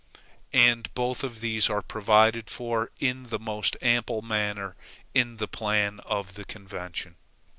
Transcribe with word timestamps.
And 0.55 0.91
both 0.95 1.23
of 1.23 1.41
these 1.41 1.69
are 1.69 1.83
provided 1.83 2.49
for, 2.49 2.89
in 2.99 3.29
the 3.29 3.37
most 3.37 3.77
ample 3.83 4.23
manner, 4.23 4.75
in 5.13 5.37
the 5.37 5.47
plan 5.47 5.99
of 6.05 6.33
the 6.33 6.43
convention. 6.45 7.17